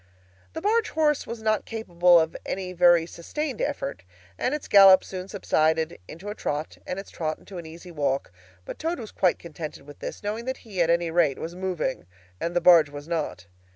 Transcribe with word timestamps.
The 0.53 0.61
barge 0.61 0.89
horse 0.89 1.27
was 1.27 1.43
not 1.43 1.63
capable 1.65 2.19
of 2.19 2.35
any 2.43 2.73
very 2.73 3.05
sustained 3.05 3.61
effort, 3.61 4.01
and 4.35 4.55
its 4.55 4.67
gallop 4.67 5.03
soon 5.03 5.27
subsided 5.27 5.99
into 6.07 6.29
a 6.29 6.33
trot, 6.33 6.79
and 6.87 6.97
its 6.97 7.11
trot 7.11 7.37
into 7.37 7.59
an 7.59 7.67
easy 7.67 7.91
walk; 7.91 8.31
but 8.65 8.79
Toad 8.79 8.97
was 8.99 9.11
quite 9.11 9.37
contented 9.37 9.85
with 9.85 9.99
this, 9.99 10.23
knowing 10.23 10.45
that 10.45 10.57
he, 10.65 10.81
at 10.81 10.89
any 10.89 11.11
rate, 11.11 11.37
was 11.37 11.53
moving, 11.53 12.07
and 12.39 12.55
the 12.55 12.59
barge 12.61 12.89
was 12.89 13.07
not. 13.07 13.45